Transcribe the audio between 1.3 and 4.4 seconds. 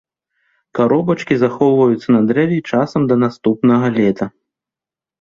захоўваюцца на дрэве часам да наступнага лета.